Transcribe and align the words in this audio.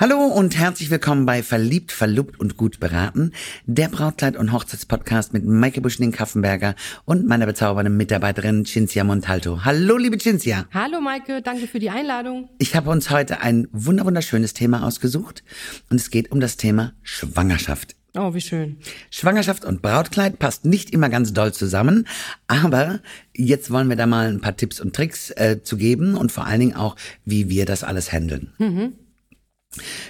Hallo 0.00 0.16
und 0.24 0.56
herzlich 0.56 0.88
willkommen 0.88 1.26
bei 1.26 1.42
Verliebt, 1.42 1.92
Verlobt 1.92 2.40
und 2.40 2.56
Gut 2.56 2.80
beraten, 2.80 3.32
der 3.66 3.90
Brautkleid- 3.90 4.38
und 4.38 4.50
Hochzeitspodcast 4.50 5.34
mit 5.34 5.44
Maike 5.44 5.82
Buschning-Kaffenberger 5.82 6.74
und 7.04 7.26
meiner 7.26 7.44
bezaubernden 7.44 7.98
Mitarbeiterin 7.98 8.64
Cinzia 8.64 9.04
Montalto. 9.04 9.62
Hallo, 9.66 9.98
liebe 9.98 10.16
Cinzia. 10.16 10.64
Hallo, 10.72 11.02
Maike, 11.02 11.42
danke 11.42 11.66
für 11.66 11.80
die 11.80 11.90
Einladung. 11.90 12.48
Ich 12.56 12.74
habe 12.74 12.88
uns 12.88 13.10
heute 13.10 13.42
ein 13.42 13.68
wunderschönes 13.72 14.54
Thema 14.54 14.86
ausgesucht 14.86 15.44
und 15.90 16.00
es 16.00 16.08
geht 16.08 16.32
um 16.32 16.40
das 16.40 16.56
Thema 16.56 16.94
Schwangerschaft. 17.02 17.94
Oh, 18.16 18.32
wie 18.32 18.40
schön. 18.40 18.78
Schwangerschaft 19.10 19.66
und 19.66 19.82
Brautkleid 19.82 20.38
passt 20.38 20.64
nicht 20.64 20.94
immer 20.94 21.10
ganz 21.10 21.34
doll 21.34 21.52
zusammen, 21.52 22.08
aber 22.46 23.00
jetzt 23.36 23.70
wollen 23.70 23.90
wir 23.90 23.96
da 23.96 24.06
mal 24.06 24.28
ein 24.28 24.40
paar 24.40 24.56
Tipps 24.56 24.80
und 24.80 24.96
Tricks 24.96 25.30
äh, 25.32 25.58
zu 25.62 25.76
geben 25.76 26.14
und 26.16 26.32
vor 26.32 26.46
allen 26.46 26.60
Dingen 26.60 26.74
auch, 26.74 26.96
wie 27.26 27.50
wir 27.50 27.66
das 27.66 27.84
alles 27.84 28.10
handeln. 28.10 28.54
Mhm. 28.56 28.94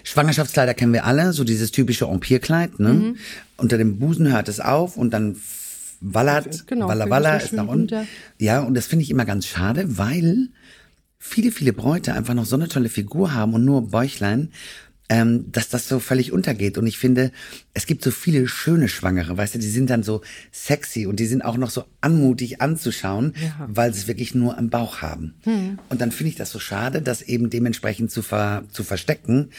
Schwangerschaftskleider 0.04 0.74
kennen 0.74 0.92
wir 0.92 1.04
alle, 1.04 1.32
so 1.32 1.44
dieses 1.44 1.70
typische 1.70 2.06
Empire-Kleid. 2.06 2.80
Ne? 2.80 2.92
Mhm. 2.92 3.16
Unter 3.56 3.78
dem 3.78 3.98
Busen 3.98 4.32
hört 4.32 4.48
es 4.48 4.60
auf 4.60 4.96
und 4.96 5.10
dann 5.10 5.36
wallert, 6.00 6.66
genau, 6.66 6.88
walla 6.88 7.10
walla 7.10 7.36
ist 7.36 7.52
nach 7.52 7.66
unten. 7.66 8.08
Ja, 8.38 8.60
und 8.60 8.74
das 8.74 8.86
finde 8.86 9.02
ich 9.02 9.10
immer 9.10 9.26
ganz 9.26 9.46
schade, 9.46 9.98
weil 9.98 10.48
viele, 11.18 11.52
viele 11.52 11.74
Bräute 11.74 12.14
einfach 12.14 12.34
noch 12.34 12.46
so 12.46 12.56
eine 12.56 12.68
tolle 12.68 12.88
Figur 12.88 13.34
haben 13.34 13.52
und 13.52 13.64
nur 13.64 13.90
Bäuchlein 13.90 14.50
ähm, 15.10 15.50
dass 15.50 15.68
das 15.68 15.88
so 15.88 15.98
völlig 15.98 16.32
untergeht. 16.32 16.78
Und 16.78 16.86
ich 16.86 16.96
finde, 16.96 17.32
es 17.74 17.86
gibt 17.86 18.02
so 18.02 18.12
viele 18.12 18.46
schöne 18.46 18.88
Schwangere, 18.88 19.36
weißt 19.36 19.56
du, 19.56 19.58
die 19.58 19.68
sind 19.68 19.90
dann 19.90 20.04
so 20.04 20.22
sexy 20.52 21.04
und 21.06 21.18
die 21.18 21.26
sind 21.26 21.42
auch 21.44 21.56
noch 21.56 21.70
so 21.70 21.84
anmutig 22.00 22.62
anzuschauen, 22.62 23.34
ja. 23.42 23.68
weil 23.68 23.92
sie 23.92 24.00
es 24.00 24.06
wirklich 24.06 24.36
nur 24.36 24.56
im 24.56 24.70
Bauch 24.70 25.02
haben. 25.02 25.34
Hm. 25.42 25.80
Und 25.88 26.00
dann 26.00 26.12
finde 26.12 26.30
ich 26.30 26.36
das 26.36 26.52
so 26.52 26.60
schade, 26.60 27.02
das 27.02 27.22
eben 27.22 27.50
dementsprechend 27.50 28.12
zu, 28.12 28.22
ver 28.22 28.62
zu 28.70 28.84
verstecken. 28.84 29.50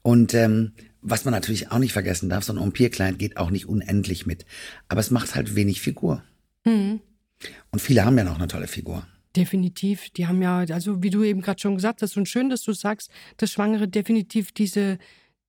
Und 0.00 0.32
ähm, 0.32 0.72
was 1.02 1.26
man 1.26 1.32
natürlich 1.32 1.70
auch 1.70 1.78
nicht 1.78 1.92
vergessen 1.92 2.30
darf, 2.30 2.44
so 2.44 2.54
ein 2.54 2.58
Empire-Kleid 2.58 3.18
geht 3.18 3.36
auch 3.36 3.50
nicht 3.50 3.68
unendlich 3.68 4.24
mit. 4.24 4.46
Aber 4.88 5.00
es 5.00 5.10
macht 5.10 5.34
halt 5.34 5.54
wenig 5.54 5.82
Figur. 5.82 6.24
Hm. 6.62 7.00
Und 7.70 7.82
viele 7.82 8.06
haben 8.06 8.16
ja 8.16 8.24
noch 8.24 8.38
eine 8.38 8.48
tolle 8.48 8.68
Figur. 8.68 9.06
Definitiv. 9.36 10.10
Die 10.10 10.26
haben 10.26 10.40
ja, 10.42 10.58
also 10.58 11.02
wie 11.02 11.10
du 11.10 11.24
eben 11.24 11.40
gerade 11.40 11.60
schon 11.60 11.74
gesagt 11.74 12.02
hast, 12.02 12.16
und 12.16 12.28
schön, 12.28 12.50
dass 12.50 12.62
du 12.62 12.72
sagst, 12.72 13.10
dass 13.36 13.50
Schwangere 13.50 13.88
definitiv 13.88 14.52
diese, 14.52 14.98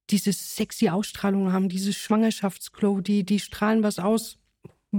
diese 0.10 0.34
sexy 0.34 0.90
Ausstrahlung 0.90 1.52
haben, 1.52 1.70
dieses 1.70 1.96
Schwangerschaftsglow, 1.96 3.02
die, 3.02 3.24
die 3.24 3.40
strahlen 3.40 3.84
was 3.84 4.00
aus. 4.00 4.40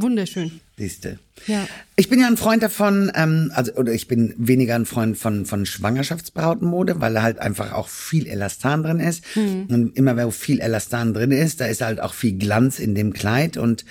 Wunderschön. 0.02 0.60
Siehste. 0.78 1.18
Ja. 1.46 1.66
Ich 1.96 2.08
bin 2.10 2.20
ja 2.20 2.26
ein 2.26 2.36
Freund 2.36 2.62
davon, 2.62 3.10
ähm, 3.14 3.50
also 3.54 3.72
oder 3.74 3.92
ich 3.92 4.08
bin 4.08 4.34
weniger 4.36 4.74
ein 4.74 4.84
Freund 4.84 5.16
von 5.16 5.46
von 5.46 5.64
Schwangerschaftsbrautenmode, 5.64 7.00
weil 7.00 7.14
da 7.14 7.22
halt 7.22 7.38
einfach 7.38 7.72
auch 7.72 7.88
viel 7.88 8.26
Elastan 8.26 8.82
drin 8.82 9.00
ist. 9.00 9.24
Mhm. 9.36 9.66
Und 9.68 9.96
immer 9.96 10.16
wo 10.16 10.30
viel 10.30 10.60
Elastan 10.60 11.14
drin 11.14 11.30
ist, 11.30 11.60
da 11.60 11.66
ist 11.66 11.80
halt 11.80 12.00
auch 12.00 12.12
viel 12.12 12.32
Glanz 12.32 12.78
in 12.78 12.94
dem 12.94 13.12
Kleid 13.12 13.56
und 13.56 13.84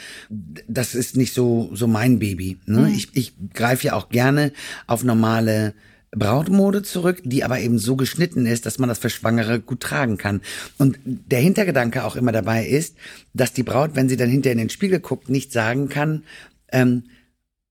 das 0.67 0.93
ist 0.93 1.17
nicht 1.17 1.33
so 1.33 1.71
so 1.73 1.87
mein 1.87 2.19
Baby. 2.19 2.57
Ne? 2.65 2.81
Mhm. 2.81 2.93
Ich 2.93 3.09
ich 3.13 3.33
greife 3.53 3.87
ja 3.87 3.93
auch 3.93 4.09
gerne 4.09 4.51
auf 4.85 5.03
normale 5.03 5.73
Brautmode 6.15 6.83
zurück, 6.83 7.21
die 7.23 7.43
aber 7.43 7.59
eben 7.59 7.77
so 7.77 7.95
geschnitten 7.95 8.45
ist, 8.45 8.65
dass 8.65 8.79
man 8.79 8.89
das 8.89 8.99
für 8.99 9.09
Schwangere 9.09 9.59
gut 9.59 9.81
tragen 9.81 10.17
kann. 10.17 10.41
Und 10.77 10.97
der 11.05 11.39
Hintergedanke 11.39 12.03
auch 12.03 12.15
immer 12.15 12.31
dabei 12.31 12.65
ist, 12.65 12.95
dass 13.33 13.53
die 13.53 13.63
Braut, 13.63 13.91
wenn 13.95 14.09
sie 14.09 14.17
dann 14.17 14.29
hinter 14.29 14.51
in 14.51 14.57
den 14.57 14.69
Spiegel 14.69 14.99
guckt, 14.99 15.29
nicht 15.29 15.51
sagen 15.51 15.89
kann, 15.89 16.23
ähm, 16.71 17.03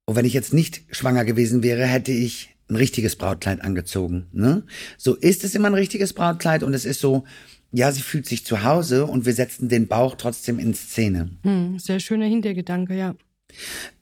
oh, 0.07 0.15
wenn 0.15 0.25
ich 0.25 0.35
jetzt 0.35 0.53
nicht 0.53 0.83
schwanger 0.91 1.25
gewesen 1.25 1.63
wäre, 1.63 1.85
hätte 1.87 2.13
ich 2.13 2.51
ein 2.69 2.77
richtiges 2.77 3.17
Brautkleid 3.17 3.61
angezogen. 3.61 4.27
Ne? 4.33 4.63
So 4.97 5.15
ist 5.15 5.45
es 5.45 5.55
immer 5.55 5.69
ein 5.69 5.75
richtiges 5.75 6.13
Brautkleid 6.13 6.63
und 6.63 6.75
es 6.75 6.85
ist 6.85 7.01
so, 7.01 7.25
ja, 7.73 7.91
sie 7.93 8.03
fühlt 8.03 8.27
sich 8.27 8.47
zu 8.47 8.63
Hause 8.63 9.07
und 9.07 9.27
wir 9.27 9.35
setzen 9.35 9.69
den 9.69 9.89
Bauch 9.89 10.15
trotzdem 10.17 10.59
in 10.59 10.75
Szene. 10.75 11.31
Hm, 11.43 11.79
sehr 11.79 12.01
schöner 12.01 12.27
Hintergedanke, 12.27 12.95
ja. 12.97 13.17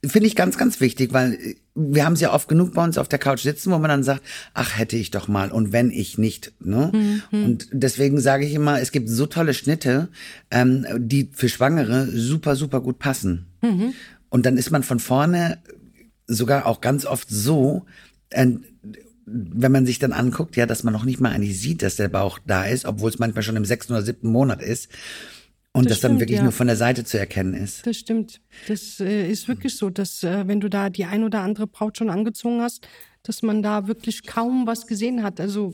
Finde 0.05 0.27
ich 0.27 0.35
ganz, 0.35 0.57
ganz 0.57 0.79
wichtig, 0.79 1.11
weil 1.13 1.55
wir 1.75 2.05
haben 2.05 2.13
es 2.13 2.21
ja 2.21 2.31
oft 2.33 2.47
genug 2.47 2.73
bei 2.73 2.83
uns 2.83 2.97
auf 2.97 3.07
der 3.07 3.19
Couch 3.19 3.41
sitzen, 3.41 3.71
wo 3.71 3.77
man 3.79 3.89
dann 3.89 4.03
sagt, 4.03 4.21
ach, 4.53 4.77
hätte 4.77 4.95
ich 4.95 5.09
doch 5.11 5.27
mal 5.27 5.51
und 5.51 5.71
wenn 5.71 5.89
ich 5.89 6.17
nicht. 6.17 6.53
Ne? 6.59 6.91
Mhm. 7.31 7.43
Und 7.43 7.67
deswegen 7.71 8.19
sage 8.19 8.45
ich 8.45 8.53
immer, 8.53 8.79
es 8.79 8.91
gibt 8.91 9.09
so 9.09 9.25
tolle 9.25 9.53
Schnitte, 9.53 10.09
ähm, 10.51 10.85
die 10.97 11.29
für 11.33 11.49
Schwangere 11.49 12.07
super, 12.07 12.55
super 12.55 12.81
gut 12.81 12.99
passen. 12.99 13.47
Mhm. 13.61 13.93
Und 14.29 14.45
dann 14.45 14.57
ist 14.57 14.69
man 14.69 14.83
von 14.83 14.99
vorne 14.99 15.59
sogar 16.27 16.67
auch 16.67 16.79
ganz 16.79 17.05
oft 17.05 17.29
so, 17.29 17.85
äh, 18.29 18.47
wenn 19.25 19.71
man 19.71 19.85
sich 19.85 19.99
dann 19.99 20.13
anguckt, 20.13 20.55
ja, 20.55 20.65
dass 20.65 20.83
man 20.83 20.93
noch 20.93 21.05
nicht 21.05 21.21
mal 21.21 21.31
eigentlich 21.31 21.59
sieht, 21.59 21.81
dass 21.81 21.95
der 21.95 22.09
Bauch 22.09 22.39
da 22.45 22.65
ist, 22.65 22.85
obwohl 22.85 23.09
es 23.09 23.19
manchmal 23.19 23.43
schon 23.43 23.55
im 23.55 23.65
sechsten 23.65 23.93
oder 23.93 24.03
siebten 24.03 24.27
Monat 24.27 24.61
ist. 24.61 24.89
Und 25.75 25.85
das, 25.85 25.93
das 25.93 25.97
stimmt, 25.99 26.11
dann 26.11 26.19
wirklich 26.19 26.37
ja. 26.37 26.43
nur 26.43 26.51
von 26.51 26.67
der 26.67 26.75
Seite 26.75 27.03
zu 27.03 27.17
erkennen 27.17 27.55
ist. 27.55 27.85
Das 27.85 27.97
stimmt. 27.97 28.41
Das 28.67 28.99
äh, 28.99 29.27
ist 29.29 29.47
wirklich 29.47 29.75
so, 29.75 29.89
dass 29.89 30.23
äh, 30.23 30.47
wenn 30.47 30.59
du 30.59 30.69
da 30.69 30.89
die 30.89 31.05
ein 31.05 31.23
oder 31.23 31.41
andere 31.41 31.65
Braut 31.65 31.97
schon 31.97 32.11
angezogen 32.11 32.61
hast, 32.61 32.87
dass 33.23 33.41
man 33.41 33.63
da 33.63 33.87
wirklich 33.87 34.27
kaum 34.27 34.67
was 34.67 34.85
gesehen 34.85 35.23
hat. 35.23 35.39
Also 35.39 35.73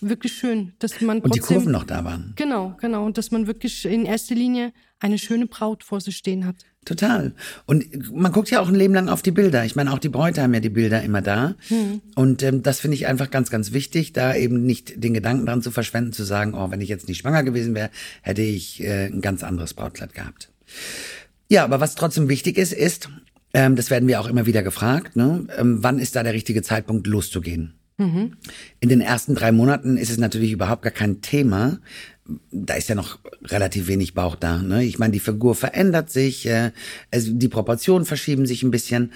wirklich 0.00 0.34
schön, 0.34 0.74
dass 0.78 1.00
man 1.00 1.20
trotzdem, 1.20 1.24
und 1.24 1.34
die 1.34 1.40
Kurven 1.40 1.72
noch 1.72 1.84
da 1.84 2.04
waren. 2.04 2.34
Genau, 2.36 2.76
genau 2.80 3.04
und 3.04 3.18
dass 3.18 3.30
man 3.32 3.48
wirklich 3.48 3.84
in 3.84 4.04
erster 4.04 4.36
Linie 4.36 4.72
eine 5.02 5.18
schöne 5.18 5.46
Braut 5.46 5.84
vor 5.84 6.00
sich 6.00 6.16
stehen 6.16 6.46
hat. 6.46 6.56
Total. 6.84 7.32
Und 7.66 8.12
man 8.12 8.32
guckt 8.32 8.50
ja 8.50 8.60
auch 8.60 8.68
ein 8.68 8.74
Leben 8.74 8.94
lang 8.94 9.08
auf 9.08 9.22
die 9.22 9.30
Bilder. 9.30 9.64
Ich 9.64 9.76
meine, 9.76 9.92
auch 9.92 10.00
die 10.00 10.08
Bräute 10.08 10.42
haben 10.42 10.52
ja 10.52 10.60
die 10.60 10.68
Bilder 10.68 11.02
immer 11.02 11.22
da. 11.22 11.54
Hm. 11.68 12.00
Und 12.16 12.42
ähm, 12.42 12.62
das 12.62 12.80
finde 12.80 12.96
ich 12.96 13.06
einfach 13.06 13.30
ganz, 13.30 13.50
ganz 13.50 13.72
wichtig, 13.72 14.12
da 14.12 14.34
eben 14.34 14.64
nicht 14.64 15.02
den 15.02 15.14
Gedanken 15.14 15.46
dran 15.46 15.62
zu 15.62 15.70
verschwenden, 15.70 16.12
zu 16.12 16.24
sagen, 16.24 16.54
oh, 16.54 16.70
wenn 16.70 16.80
ich 16.80 16.88
jetzt 16.88 17.06
nicht 17.06 17.18
schwanger 17.18 17.44
gewesen 17.44 17.74
wäre, 17.74 17.90
hätte 18.22 18.42
ich 18.42 18.82
äh, 18.82 19.06
ein 19.06 19.20
ganz 19.20 19.44
anderes 19.44 19.74
Brautkleid 19.74 20.14
gehabt. 20.14 20.50
Ja, 21.48 21.62
aber 21.64 21.80
was 21.80 21.94
trotzdem 21.94 22.28
wichtig 22.28 22.58
ist, 22.58 22.72
ist, 22.72 23.08
ähm, 23.54 23.76
das 23.76 23.90
werden 23.90 24.08
wir 24.08 24.20
auch 24.20 24.28
immer 24.28 24.46
wieder 24.46 24.62
gefragt, 24.62 25.14
ne, 25.14 25.46
ähm, 25.56 25.78
wann 25.82 25.98
ist 25.98 26.16
da 26.16 26.22
der 26.22 26.32
richtige 26.32 26.62
Zeitpunkt 26.62 27.06
loszugehen? 27.06 27.74
Mhm. 27.98 28.32
In 28.80 28.88
den 28.88 29.00
ersten 29.00 29.34
drei 29.34 29.52
Monaten 29.52 29.96
ist 29.96 30.10
es 30.10 30.18
natürlich 30.18 30.52
überhaupt 30.52 30.82
gar 30.82 30.92
kein 30.92 31.20
Thema, 31.20 31.78
da 32.50 32.74
ist 32.74 32.88
ja 32.88 32.94
noch 32.94 33.18
relativ 33.44 33.88
wenig 33.88 34.14
Bauch 34.14 34.36
da. 34.36 34.58
Ne? 34.58 34.84
Ich 34.84 34.98
meine, 34.98 35.12
die 35.12 35.20
Figur 35.20 35.54
verändert 35.54 36.10
sich, 36.10 36.46
äh, 36.46 36.72
also 37.10 37.32
die 37.32 37.48
Proportionen 37.48 38.04
verschieben 38.04 38.46
sich 38.46 38.62
ein 38.62 38.70
bisschen, 38.70 39.12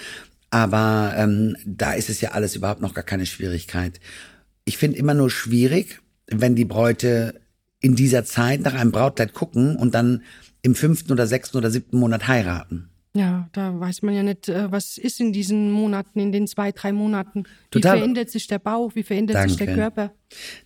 aber 0.51 1.15
ähm, 1.17 1.57
da 1.65 1.93
ist 1.93 2.11
es 2.11 2.21
ja 2.21 2.33
alles 2.33 2.57
überhaupt 2.57 2.81
noch 2.81 2.95
gar 2.95 3.05
keine 3.05 3.27
Schwierigkeit. 3.27 4.01
Ich 4.65 4.79
finde 4.79 4.99
immer 4.99 5.15
nur 5.15 5.31
schwierig, 5.31 6.01
wenn 6.27 6.57
die 6.57 6.65
Bräute 6.65 7.41
in 7.81 7.95
dieser 7.95 8.25
Zeit 8.25 8.63
nach 8.63 8.75
einem 8.75 8.93
Brautkleid 8.93 9.33
gucken 9.33 9.77
und 9.77 9.95
dann 9.95 10.23
im 10.63 10.75
fünften 10.75 11.13
oder 11.13 11.27
sechsten 11.27 11.57
oder 11.57 11.71
siebten 11.71 11.99
Monat 11.99 12.27
heiraten. 12.27 12.89
Ja, 13.17 13.49
da 13.53 13.81
weiß 13.81 14.03
man 14.03 14.15
ja 14.15 14.23
nicht, 14.23 14.51
äh, 14.51 14.71
was 14.71 14.99
ist 14.99 15.21
in 15.21 15.33
diesen 15.33 15.71
Monaten, 15.71 16.21
in 16.21 16.33
den 16.33 16.47
zwei, 16.47 16.71
drei 16.71 16.93
Monaten. 16.93 17.45
Wie 17.45 17.81
Total. 17.81 17.97
verändert 17.97 18.31
sich 18.31 18.47
der 18.47 18.59
Bauch, 18.59 18.95
wie 18.95 19.03
verändert 19.03 19.37
Danke. 19.37 19.49
sich 19.49 19.59
der 19.59 19.75
Körper? 19.75 20.13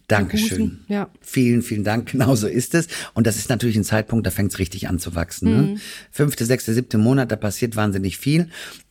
Dankeschön. 0.09 0.81
Ja. 0.89 1.11
Vielen, 1.21 1.63
vielen 1.63 1.85
Dank. 1.85 2.11
Genau 2.21 2.35
so 2.35 2.49
ist 2.49 2.75
es. 2.75 2.89
Und 3.15 3.27
das 3.29 3.37
ist 3.37 3.51
natürlich 3.51 3.77
ein 3.77 3.85
Zeitpunkt, 3.85 4.27
da 4.27 4.33
fängt 4.33 4.51
es 4.53 4.59
richtig 4.59 4.89
an 4.89 4.99
zu 4.99 5.15
wachsen. 5.15 5.51
Ne? 5.51 5.63
Mhm. 5.63 5.73
Ne? 5.75 5.81
Fünfte, 6.11 6.45
sechste, 6.45 6.75
siebte 6.75 6.99
Monat, 6.99 7.31
da 7.31 7.37
passiert 7.37 7.77
wahnsinnig 7.77 8.19
viel. 8.19 8.49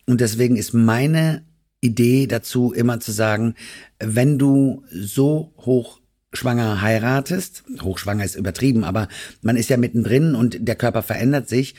Und 0.08 0.22
deswegen 0.22 0.56
ist 0.56 0.74
meine 0.74 1.44
Idee 1.82 2.28
dazu 2.28 2.72
immer 2.72 3.02
zu 3.02 3.12
sagen, 3.12 3.56
wenn 4.00 4.40
du 4.40 4.84
so 4.90 5.54
hoch 5.58 6.00
schwanger 6.32 6.82
heiratest, 6.82 7.64
hochschwanger 7.82 8.24
ist 8.24 8.36
übertrieben, 8.36 8.84
aber 8.84 9.08
man 9.42 9.58
ist 9.58 9.70
ja 9.70 9.78
mittendrin 9.78 10.36
und 10.36 10.58
der 10.68 10.76
Körper 10.76 11.02
verändert 11.02 11.50
sich, 11.50 11.76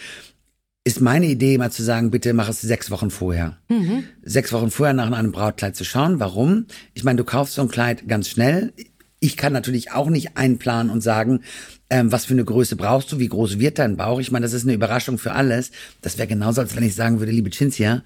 ist 0.85 1.01
meine 1.01 1.27
Idee 1.27 1.55
immer 1.55 1.71
zu 1.71 1.83
sagen, 1.83 2.11
bitte 2.11 2.33
mach 2.33 2.49
es 2.49 2.61
sechs 2.61 2.91
Wochen 2.91 3.11
vorher. 3.11 3.59
Mhm. 3.69 4.05
Sechs 4.23 4.53
Wochen 4.53 4.71
vorher 4.71 4.95
nach 4.95 5.11
einem 5.11 5.33
Brautkleid 5.33 5.77
zu 5.77 5.85
schauen. 5.85 6.21
Warum? 6.21 6.67
Ich 6.95 7.05
meine, 7.05 7.19
du 7.19 7.25
kaufst 7.25 7.55
so 7.55 7.63
ein 7.63 7.69
Kleid 7.69 8.09
ganz 8.09 8.29
schnell. 8.29 8.73
Ich 9.19 9.37
kann 9.37 9.53
natürlich 9.53 9.93
auch 9.93 10.09
nicht 10.09 10.39
einplanen 10.39 10.91
und 10.91 11.03
sagen, 11.03 11.41
ähm, 11.91 12.11
was 12.11 12.25
für 12.25 12.33
eine 12.33 12.45
Größe 12.45 12.77
brauchst 12.77 13.13
du, 13.13 13.19
wie 13.19 13.29
groß 13.29 13.59
wird 13.59 13.79
dein 13.79 13.99
Bauch. 13.99 14.21
Ich 14.21 14.31
meine, 14.31 14.45
das 14.45 14.55
ist 14.55 14.63
eine 14.63 14.73
Überraschung 14.73 15.19
für 15.19 15.33
alles. 15.33 15.71
Das 16.01 16.17
wäre 16.17 16.29
genauso, 16.29 16.63
als 16.63 16.75
wenn 16.75 16.85
ich 16.85 16.95
sagen 16.95 17.19
würde, 17.19 17.33
liebe 17.33 17.51
Cinzia, 17.51 18.03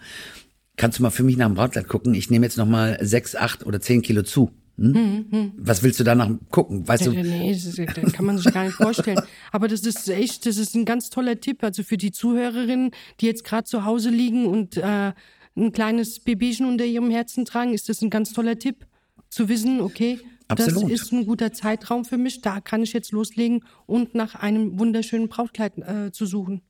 kannst 0.77 0.99
du 0.99 1.05
mal 1.05 1.11
für 1.11 1.23
mich 1.23 1.37
nach 1.37 1.47
dem 1.47 1.55
Brautkleid 1.55 1.87
gucken? 1.87 2.15
Ich 2.15 2.31
nehme 2.31 2.47
jetzt 2.47 2.59
noch 2.59 2.67
mal 2.67 2.99
sechs, 3.01 3.37
acht 3.37 3.65
oder 3.65 3.81
zehn 3.81 4.03
Kilo 4.03 4.23
zu. 4.23 4.51
Hm? 4.77 4.95
Hm, 4.95 5.27
hm. 5.31 5.53
Was 5.57 5.83
willst 5.83 6.01
du 6.01 6.05
danach 6.05 6.31
gucken? 6.51 6.87
Weißt 6.87 7.07
du? 7.07 7.11
Nee, 7.11 7.53
das, 7.53 7.75
das 7.75 8.13
kann 8.13 8.25
man 8.25 8.39
sich 8.39 8.53
gar 8.53 8.65
nicht 8.65 8.75
vorstellen. 8.75 9.21
Aber 9.53 9.69
das 9.69 9.81
ist 9.83 10.09
echt, 10.09 10.47
das 10.47 10.57
ist 10.57 10.75
ein 10.75 10.85
ganz 10.85 11.11
toller 11.11 11.41
Tipp. 11.41 11.63
Also 11.63 11.83
für 11.83 11.97
die 11.97 12.11
Zuhörerinnen, 12.11 12.91
die 13.21 13.27
jetzt 13.27 13.45
gerade 13.45 13.65
zu 13.65 13.85
Hause 13.85 14.11
liegen 14.11 14.47
und 14.47 14.77
äh, 14.77 15.13
ein 15.57 15.73
kleines 15.73 16.19
Babychen 16.21 16.67
unter 16.67 16.85
ihrem 16.85 17.11
Herzen 17.11 17.45
tragen, 17.45 17.73
ist 17.73 17.89
das 17.89 18.03
ein 18.03 18.11
ganz 18.11 18.33
toller 18.33 18.59
Tipp. 18.59 18.87
Zu 19.35 19.49
wissen, 19.49 19.81
okay, 19.81 20.21
Absolut. 20.47 20.85
Das 20.85 21.01
ist 21.01 21.13
ein 21.13 21.27
guter 21.27 21.53
Zeitraum 21.53 22.05
für 22.05 22.19
mich. 22.19 22.41
Da 22.41 22.61
kann 22.61 22.83
ich 22.85 22.93
jetzt 22.93 23.11
loslegen 23.11 23.65
und 23.87 24.15
nach 24.15 24.37
einem 24.37 24.79
wunderschönen 24.79 25.29
Brautkleid 25.29 25.73
äh, 25.79 26.13
zu 26.13 26.27
suchen. 26.27 26.61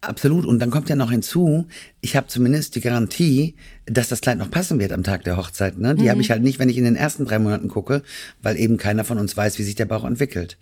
Absolut. 0.00 0.44
Und 0.44 0.60
dann 0.60 0.70
kommt 0.70 0.88
ja 0.90 0.94
noch 0.94 1.10
hinzu, 1.10 1.66
ich 2.02 2.16
habe 2.16 2.28
zumindest 2.28 2.76
die 2.76 2.82
Garantie, 2.82 3.56
dass 3.86 4.10
das 4.10 4.20
Kleid 4.20 4.38
noch 4.38 4.50
passen 4.50 4.78
wird 4.78 4.92
am 4.92 5.02
Tag 5.02 5.24
der 5.24 5.36
Hochzeit. 5.36 5.76
Ne? 5.76 5.96
Die 5.96 6.04
mhm. 6.04 6.10
habe 6.10 6.20
ich 6.20 6.30
halt 6.30 6.42
nicht, 6.42 6.60
wenn 6.60 6.68
ich 6.68 6.76
in 6.76 6.84
den 6.84 6.96
ersten 6.96 7.24
drei 7.24 7.40
Monaten 7.40 7.68
gucke, 7.68 8.02
weil 8.42 8.56
eben 8.58 8.76
keiner 8.76 9.02
von 9.02 9.18
uns 9.18 9.36
weiß, 9.36 9.58
wie 9.58 9.64
sich 9.64 9.74
der 9.74 9.86
Bauch 9.86 10.04
entwickelt. 10.04 10.56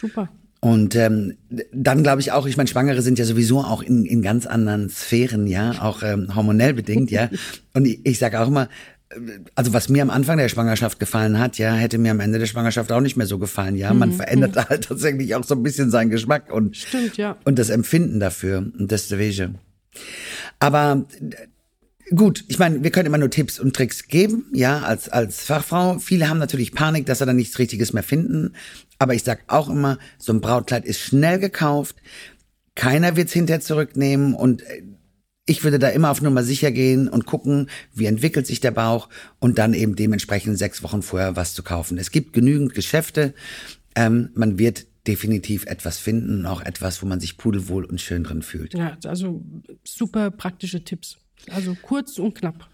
Super. 0.00 0.28
Und 0.60 0.96
ähm, 0.96 1.36
dann 1.72 2.02
glaube 2.02 2.20
ich 2.22 2.32
auch, 2.32 2.46
ich 2.46 2.56
meine, 2.56 2.68
Schwangere 2.68 3.02
sind 3.02 3.18
ja 3.18 3.24
sowieso 3.24 3.60
auch 3.60 3.82
in, 3.82 4.04
in 4.04 4.22
ganz 4.22 4.46
anderen 4.46 4.88
Sphären, 4.88 5.46
ja, 5.46 5.82
auch 5.82 6.02
ähm, 6.02 6.34
hormonell 6.34 6.72
bedingt, 6.72 7.10
ja. 7.10 7.28
Und 7.74 7.84
ich, 7.84 8.00
ich 8.04 8.18
sage 8.18 8.40
auch 8.40 8.48
immer, 8.48 8.68
also 9.54 9.72
was 9.72 9.88
mir 9.88 10.02
am 10.02 10.10
Anfang 10.10 10.38
der 10.38 10.48
Schwangerschaft 10.48 10.98
gefallen 10.98 11.38
hat, 11.38 11.58
ja, 11.58 11.74
hätte 11.74 11.98
mir 11.98 12.10
am 12.10 12.20
Ende 12.20 12.38
der 12.38 12.46
Schwangerschaft 12.46 12.90
auch 12.92 13.00
nicht 13.00 13.16
mehr 13.16 13.26
so 13.26 13.38
gefallen, 13.38 13.76
ja. 13.76 13.92
Man 13.94 14.10
mhm. 14.10 14.14
verändert 14.14 14.56
mhm. 14.56 14.60
halt 14.68 14.84
tatsächlich 14.84 15.34
auch 15.34 15.44
so 15.44 15.54
ein 15.54 15.62
bisschen 15.62 15.90
seinen 15.90 16.10
Geschmack 16.10 16.52
und, 16.52 16.76
Stimmt, 16.76 17.16
ja. 17.16 17.36
und 17.44 17.58
das 17.58 17.70
Empfinden 17.70 18.20
dafür 18.20 18.58
und 18.58 18.90
das 18.90 19.08
deswegen. 19.08 19.58
Aber 20.58 21.06
Gut, 22.14 22.44
ich 22.46 22.60
meine, 22.60 22.84
wir 22.84 22.92
können 22.92 23.06
immer 23.06 23.18
nur 23.18 23.30
Tipps 23.30 23.58
und 23.58 23.74
Tricks 23.74 24.06
geben, 24.06 24.46
ja, 24.52 24.82
als, 24.82 25.08
als 25.08 25.42
Fachfrau. 25.42 25.98
Viele 25.98 26.28
haben 26.28 26.38
natürlich 26.38 26.72
Panik, 26.72 27.04
dass 27.06 27.18
sie 27.18 27.26
dann 27.26 27.34
nichts 27.34 27.58
Richtiges 27.58 27.92
mehr 27.92 28.04
finden. 28.04 28.52
Aber 29.00 29.14
ich 29.14 29.24
sag 29.24 29.40
auch 29.48 29.68
immer, 29.68 29.98
so 30.16 30.32
ein 30.32 30.40
Brautkleid 30.40 30.84
ist 30.84 31.00
schnell 31.00 31.40
gekauft. 31.40 31.96
Keiner 32.76 33.16
wird's 33.16 33.32
hinterher 33.32 33.60
zurücknehmen 33.60 34.34
und 34.34 34.62
äh, 34.62 34.84
ich 35.46 35.62
würde 35.62 35.78
da 35.78 35.88
immer 35.88 36.10
auf 36.10 36.20
Nummer 36.20 36.42
sicher 36.42 36.72
gehen 36.72 37.08
und 37.08 37.24
gucken, 37.24 37.70
wie 37.94 38.06
entwickelt 38.06 38.46
sich 38.46 38.60
der 38.60 38.72
Bauch 38.72 39.08
und 39.38 39.58
dann 39.58 39.74
eben 39.74 39.94
dementsprechend 39.94 40.58
sechs 40.58 40.82
Wochen 40.82 41.02
vorher 41.02 41.36
was 41.36 41.54
zu 41.54 41.62
kaufen. 41.62 41.98
Es 41.98 42.10
gibt 42.10 42.32
genügend 42.32 42.74
Geschäfte. 42.74 43.32
Ähm, 43.94 44.30
man 44.34 44.58
wird 44.58 44.86
definitiv 45.06 45.66
etwas 45.66 45.98
finden, 45.98 46.46
auch 46.46 46.60
etwas, 46.62 47.00
wo 47.00 47.06
man 47.06 47.20
sich 47.20 47.36
pudelwohl 47.36 47.84
und 47.84 48.00
schön 48.00 48.24
drin 48.24 48.42
fühlt. 48.42 48.74
Ja, 48.74 48.98
also 49.04 49.40
super 49.84 50.32
praktische 50.32 50.82
Tipps. 50.82 51.16
Also 51.50 51.76
kurz 51.80 52.18
und 52.18 52.34
knapp. 52.34 52.68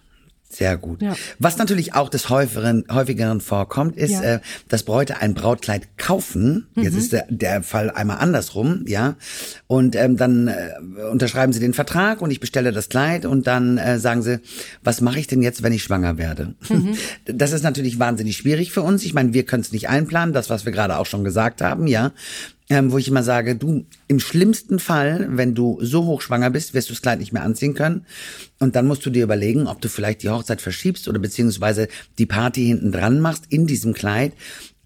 Sehr 0.53 0.77
gut. 0.77 1.01
Ja. 1.01 1.17
Was 1.39 1.57
natürlich 1.57 1.95
auch 1.95 2.11
des 2.11 2.29
häufigeren, 2.29 2.85
häufigeren 2.93 3.41
vorkommt, 3.41 3.97
ist, 3.97 4.11
ja. 4.11 4.23
äh, 4.23 4.41
dass 4.69 4.83
Bräute 4.83 5.17
ein 5.19 5.33
Brautkleid 5.33 5.97
kaufen. 5.97 6.67
Mhm. 6.75 6.83
Jetzt 6.83 6.97
ist 6.97 7.13
der, 7.13 7.27
der 7.31 7.63
Fall 7.63 7.91
einmal 7.91 8.19
andersrum, 8.19 8.85
ja. 8.87 9.17
Und 9.67 9.97
ähm, 9.97 10.17
dann 10.19 10.49
äh, 10.49 10.73
unterschreiben 11.11 11.55
sie 11.55 11.61
den 11.61 11.73
Vertrag 11.73 12.21
und 12.21 12.31
ich 12.31 12.41
bestelle 12.41 12.73
das 12.73 12.91
Kleid 12.91 13.25
und 13.25 13.47
dann 13.47 13.79
äh, 13.79 13.99
sagen 13.99 14.23
sie, 14.23 14.41
was 14.85 15.01
mache 15.01 15.19
ich 15.19 15.27
denn 15.27 15.43
jetzt, 15.43 15.63
wenn 15.63 15.73
ich 15.73 15.83
schwanger 15.83 16.19
werde? 16.19 16.55
Mhm. 16.69 16.97
Das 17.25 17.53
ist 17.53 17.63
natürlich 17.63 17.99
wahnsinnig 17.99 18.37
schwierig 18.37 18.73
für 18.73 18.83
uns. 18.83 19.05
Ich 19.05 19.15
meine, 19.15 19.33
wir 19.33 19.45
können 19.45 19.63
es 19.63 19.73
nicht 19.73 19.89
einplanen, 19.89 20.35
das, 20.35 20.51
was 20.51 20.65
wir 20.65 20.73
gerade 20.73 20.99
auch 20.99 21.07
schon 21.07 21.25
gesagt 21.25 21.63
haben, 21.63 21.87
ja 21.87 22.13
ähm, 22.69 22.93
wo 22.93 22.99
ich 22.99 23.09
immer 23.09 23.23
sage, 23.23 23.57
du, 23.57 23.85
im 24.09 24.21
schlimmsten 24.21 24.79
Fall, 24.79 25.29
wenn 25.31 25.55
du 25.55 25.79
so 25.83 26.07
hochschwanger 26.07 26.51
bist, 26.51 26.75
wirst 26.75 26.89
du 26.89 26.95
das 26.95 27.03
Kleid 27.03 27.19
nicht 27.19 27.33
mehr 27.33 27.43
anziehen 27.43 27.75
können. 27.75 28.07
Und 28.59 28.77
dann 28.77 28.87
musst 28.87 29.05
du 29.05 29.11
dir 29.11 29.25
überlegen, 29.25 29.67
ob 29.67 29.81
du 29.81 29.89
vielleicht 29.89 30.23
die 30.23 30.31
Hochzeit 30.31 30.61
verschiebst 30.61 31.09
oder 31.09 31.19
beziehungsweise 31.19 31.89
die 32.19 32.27
Party 32.27 32.65
hinten 32.65 32.93
dran 32.93 33.21
machst 33.21 33.47
in 33.49 33.67
diesem 33.67 33.95
Kleid. 33.95 34.33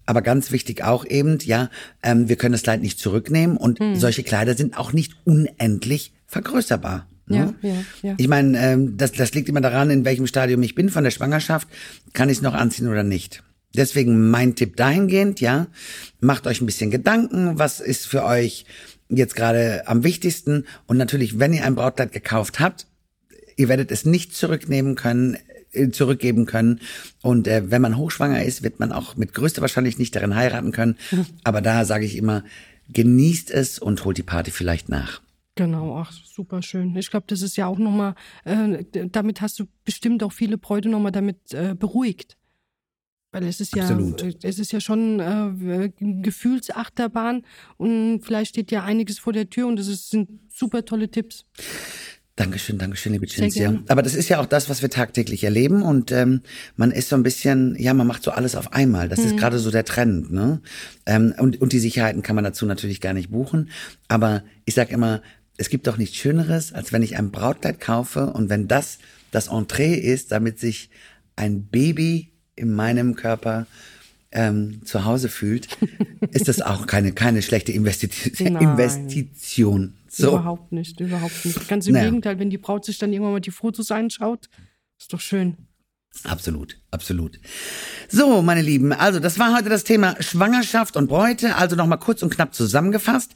Aber 0.05 0.21
ganz 0.21 0.51
wichtig 0.51 0.83
auch 0.83 1.05
eben, 1.05 1.37
ja, 1.43 1.69
ähm, 2.01 2.29
wir 2.29 2.37
können 2.37 2.53
das 2.53 2.63
Kleid 2.63 2.81
nicht 2.81 2.99
zurücknehmen 2.99 3.57
und 3.57 3.79
hm. 3.79 3.97
solche 3.97 4.23
Kleider 4.23 4.55
sind 4.55 4.77
auch 4.77 4.93
nicht 4.93 5.15
unendlich 5.25 6.13
vergrößerbar. 6.27 7.07
Ne? 7.27 7.55
Ja, 7.61 7.69
ja, 7.69 7.75
ja. 8.03 8.15
Ich 8.17 8.29
meine, 8.29 8.57
ähm, 8.57 8.97
das, 8.97 9.11
das 9.11 9.33
liegt 9.33 9.49
immer 9.49 9.59
daran, 9.59 9.89
in 9.89 10.05
welchem 10.05 10.27
Stadium 10.27 10.63
ich 10.63 10.75
bin 10.75 10.89
von 10.89 11.03
der 11.03 11.11
Schwangerschaft. 11.11 11.67
Kann 12.13 12.29
ich 12.29 12.37
es 12.37 12.41
noch 12.41 12.53
anziehen 12.53 12.87
oder 12.87 13.03
nicht? 13.03 13.43
Deswegen 13.75 14.29
mein 14.29 14.55
Tipp 14.55 14.75
dahingehend, 14.75 15.41
ja, 15.41 15.67
macht 16.19 16.47
euch 16.47 16.61
ein 16.61 16.65
bisschen 16.65 16.91
Gedanken, 16.91 17.59
was 17.59 17.79
ist 17.79 18.07
für 18.07 18.23
euch 18.23 18.65
jetzt 19.09 19.35
gerade 19.35 19.87
am 19.87 20.03
wichtigsten 20.03 20.65
und 20.85 20.97
natürlich, 20.97 21.39
wenn 21.39 21.53
ihr 21.53 21.63
ein 21.63 21.75
Brautkleid 21.75 22.11
gekauft 22.11 22.59
habt, 22.59 22.87
ihr 23.55 23.69
werdet 23.69 23.91
es 23.91 24.05
nicht 24.05 24.35
zurücknehmen 24.35 24.95
können, 24.95 25.37
äh, 25.71 25.89
zurückgeben 25.89 26.45
können 26.45 26.79
und 27.21 27.47
äh, 27.47 27.69
wenn 27.71 27.81
man 27.81 27.97
hochschwanger 27.97 28.43
ist, 28.43 28.63
wird 28.63 28.79
man 28.79 28.91
auch 28.91 29.15
mit 29.15 29.33
größter 29.33 29.61
Wahrscheinlichkeit 29.61 29.99
nicht 29.99 30.15
darin 30.15 30.35
heiraten 30.35 30.71
können, 30.71 30.97
aber 31.43 31.61
da 31.61 31.85
sage 31.85 32.05
ich 32.05 32.17
immer, 32.17 32.43
genießt 32.89 33.51
es 33.51 33.79
und 33.79 34.03
holt 34.05 34.17
die 34.17 34.23
Party 34.23 34.51
vielleicht 34.51 34.89
nach. 34.89 35.21
Genau, 35.55 35.97
ach, 35.97 36.11
super 36.11 36.61
schön. 36.61 36.95
Ich 36.95 37.09
glaube, 37.09 37.25
das 37.27 37.41
ist 37.41 37.57
ja 37.57 37.65
auch 37.65 37.79
nochmal, 37.79 38.13
äh, 38.45 38.83
damit 39.11 39.41
hast 39.41 39.59
du 39.59 39.65
bestimmt 39.83 40.21
auch 40.23 40.31
viele 40.31 40.57
Bräute 40.57 40.87
nochmal 40.87 41.11
damit 41.11 41.51
äh, 41.51 41.73
beruhigt. 41.73 42.37
Weil 43.37 43.49
es 43.49 43.61
ist 43.61 43.77
Absolut. 43.77 44.19
ja, 44.23 44.29
es 44.41 44.57
ist 44.57 44.71
ja 44.71 44.79
schon 44.79 45.19
äh, 45.19 45.91
Gefühlsachterbahn 45.99 47.43
und 47.77 48.21
vielleicht 48.23 48.49
steht 48.49 48.71
ja 48.71 48.83
einiges 48.83 49.19
vor 49.19 49.31
der 49.31 49.47
Tür 49.47 49.67
und 49.67 49.77
das 49.77 49.87
ist, 49.87 50.09
sind 50.09 50.27
super 50.51 50.85
tolle 50.85 51.11
Tipps. 51.11 51.45
Dankeschön, 52.35 52.79
Dankeschön, 52.79 53.13
liebe 53.13 53.27
Cinzia. 53.27 53.79
Aber 53.89 54.01
das 54.01 54.15
ist 54.15 54.29
ja 54.29 54.39
auch 54.39 54.47
das, 54.47 54.71
was 54.71 54.81
wir 54.81 54.89
tagtäglich 54.89 55.43
erleben 55.43 55.83
und 55.83 56.11
ähm, 56.11 56.41
man 56.77 56.89
ist 56.89 57.09
so 57.09 57.15
ein 57.15 57.21
bisschen, 57.21 57.75
ja, 57.77 57.93
man 57.93 58.07
macht 58.07 58.23
so 58.23 58.31
alles 58.31 58.55
auf 58.55 58.73
einmal. 58.73 59.07
Das 59.07 59.19
mhm. 59.19 59.25
ist 59.25 59.37
gerade 59.37 59.59
so 59.59 59.69
der 59.69 59.85
Trend, 59.85 60.31
ne? 60.31 60.59
Ähm, 61.05 61.35
und, 61.37 61.61
und 61.61 61.73
die 61.73 61.79
Sicherheiten 61.79 62.23
kann 62.23 62.35
man 62.35 62.43
dazu 62.43 62.65
natürlich 62.65 63.01
gar 63.01 63.13
nicht 63.13 63.29
buchen. 63.29 63.69
Aber 64.07 64.43
ich 64.65 64.73
sag 64.73 64.89
immer, 64.89 65.21
es 65.57 65.69
gibt 65.69 65.85
doch 65.85 65.97
nichts 65.97 66.15
Schöneres, 66.15 66.73
als 66.73 66.91
wenn 66.91 67.03
ich 67.03 67.17
ein 67.17 67.29
Brautkleid 67.29 67.79
kaufe 67.79 68.33
und 68.33 68.49
wenn 68.49 68.67
das 68.67 68.97
das 69.29 69.47
Entree 69.49 69.93
ist, 69.93 70.31
damit 70.31 70.57
sich 70.57 70.89
ein 71.35 71.67
Baby 71.67 72.31
in 72.57 72.73
meinem 72.73 73.15
Körper 73.15 73.67
ähm, 74.31 74.81
zu 74.83 75.05
Hause 75.05 75.29
fühlt, 75.29 75.69
ist 76.31 76.47
das 76.47 76.61
auch 76.61 76.85
keine, 76.85 77.13
keine 77.13 77.41
schlechte 77.41 77.71
Investition. 77.71 78.53
Nein, 78.53 78.71
Investition. 78.71 79.93
So. 80.09 80.29
Überhaupt 80.29 80.71
nicht, 80.71 80.99
überhaupt 80.99 81.45
nicht. 81.45 81.67
Ganz 81.67 81.87
im 81.87 81.93
naja. 81.93 82.05
Gegenteil, 82.05 82.39
wenn 82.39 82.49
die 82.49 82.57
Braut 82.57 82.85
sich 82.85 82.97
dann 82.97 83.13
irgendwann 83.13 83.33
mal 83.33 83.41
die 83.41 83.51
Fotos 83.51 83.91
anschaut, 83.91 84.49
ist 84.99 85.13
doch 85.13 85.19
schön. 85.19 85.57
Absolut, 86.23 86.79
absolut. 86.91 87.39
So, 88.09 88.41
meine 88.41 88.61
Lieben, 88.61 88.93
also 88.93 89.19
das 89.19 89.37
war 89.37 89.55
heute 89.55 89.69
das 89.69 89.83
Thema 89.83 90.15
Schwangerschaft 90.21 90.95
und 90.95 91.07
Bräute. 91.07 91.55
Also 91.55 91.75
nochmal 91.75 91.99
kurz 91.99 92.23
und 92.23 92.33
knapp 92.33 92.53
zusammengefasst. 92.53 93.35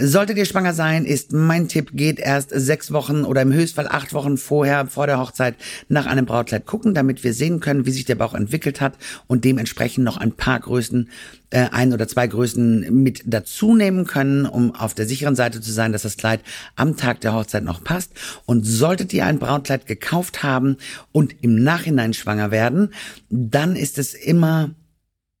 Solltet 0.00 0.38
ihr 0.38 0.44
schwanger 0.44 0.74
sein, 0.74 1.04
ist 1.04 1.32
mein 1.32 1.66
Tipp, 1.66 1.90
geht 1.92 2.20
erst 2.20 2.50
sechs 2.50 2.92
Wochen 2.92 3.24
oder 3.24 3.42
im 3.42 3.52
Höchstfall 3.52 3.88
acht 3.88 4.14
Wochen 4.14 4.36
vorher, 4.36 4.86
vor 4.86 5.08
der 5.08 5.18
Hochzeit, 5.18 5.56
nach 5.88 6.06
einem 6.06 6.24
Brautkleid 6.24 6.66
gucken, 6.66 6.94
damit 6.94 7.24
wir 7.24 7.34
sehen 7.34 7.58
können, 7.58 7.84
wie 7.84 7.90
sich 7.90 8.04
der 8.04 8.14
Bauch 8.14 8.34
entwickelt 8.34 8.80
hat 8.80 8.94
und 9.26 9.44
dementsprechend 9.44 10.04
noch 10.04 10.16
ein 10.16 10.30
paar 10.30 10.60
Größen, 10.60 11.10
äh, 11.50 11.70
ein 11.72 11.92
oder 11.92 12.06
zwei 12.06 12.28
Größen 12.28 13.02
mit 13.02 13.22
dazu 13.26 13.74
nehmen 13.74 14.06
können, 14.06 14.46
um 14.46 14.72
auf 14.72 14.94
der 14.94 15.06
sicheren 15.06 15.34
Seite 15.34 15.60
zu 15.60 15.72
sein, 15.72 15.90
dass 15.90 16.02
das 16.02 16.16
Kleid 16.16 16.42
am 16.76 16.96
Tag 16.96 17.20
der 17.22 17.34
Hochzeit 17.34 17.64
noch 17.64 17.82
passt. 17.82 18.12
Und 18.46 18.64
solltet 18.64 19.12
ihr 19.12 19.26
ein 19.26 19.40
Brautkleid 19.40 19.86
gekauft 19.86 20.44
haben 20.44 20.76
und 21.10 21.34
im 21.42 21.60
Nachhinein 21.64 22.14
schwanger 22.14 22.52
werden, 22.52 22.87
dann 23.30 23.76
ist 23.76 23.98
es 23.98 24.14
immer 24.14 24.74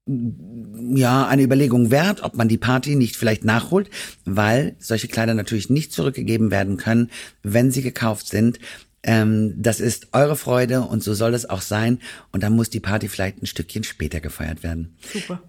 ja, 0.08 1.26
eine 1.26 1.42
Überlegung 1.42 1.90
wert, 1.90 2.22
ob 2.22 2.34
man 2.34 2.48
die 2.48 2.56
Party 2.56 2.96
nicht 2.96 3.16
vielleicht 3.16 3.44
nachholt, 3.44 3.90
weil 4.24 4.74
solche 4.78 5.08
Kleider 5.08 5.34
natürlich 5.34 5.68
nicht 5.68 5.92
zurückgegeben 5.92 6.50
werden 6.50 6.78
können, 6.78 7.10
wenn 7.42 7.70
sie 7.70 7.82
gekauft 7.82 8.26
sind. 8.28 8.58
Ähm, 9.02 9.54
das 9.56 9.80
ist 9.80 10.08
eure 10.12 10.36
Freude 10.36 10.80
und 10.82 11.02
so 11.02 11.14
soll 11.14 11.34
es 11.34 11.48
auch 11.48 11.60
sein. 11.60 11.98
Und 12.32 12.42
dann 12.42 12.56
muss 12.56 12.70
die 12.70 12.80
Party 12.80 13.08
vielleicht 13.08 13.42
ein 13.42 13.46
Stückchen 13.46 13.84
später 13.84 14.20
gefeiert 14.20 14.62
werden. 14.62 14.96
Super. 15.12 15.42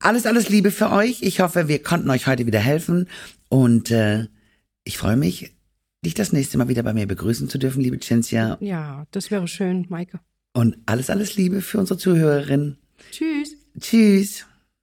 Alles, 0.00 0.26
alles 0.26 0.48
Liebe 0.48 0.70
für 0.70 0.90
euch. 0.90 1.22
Ich 1.22 1.40
hoffe, 1.40 1.68
wir 1.68 1.82
konnten 1.82 2.10
euch 2.10 2.26
heute 2.26 2.46
wieder 2.46 2.60
helfen. 2.60 3.08
Und 3.48 3.90
äh, 3.90 4.26
ich 4.82 4.98
freue 4.98 5.16
mich, 5.16 5.54
dich 6.04 6.14
das 6.14 6.32
nächste 6.32 6.58
Mal 6.58 6.68
wieder 6.68 6.82
bei 6.82 6.92
mir 6.92 7.06
begrüßen 7.06 7.48
zu 7.48 7.58
dürfen, 7.58 7.80
liebe 7.80 7.98
Cinzia. 8.00 8.58
Ja, 8.60 9.06
das 9.12 9.30
wäre 9.30 9.48
schön, 9.48 9.86
Maike. 9.88 10.20
Und 10.54 10.78
alles, 10.86 11.10
alles 11.10 11.36
Liebe 11.36 11.60
für 11.60 11.78
unsere 11.78 11.98
Zuhörerin. 11.98 12.76
Tschüss. 13.10 13.56
Tschüss. 13.78 14.46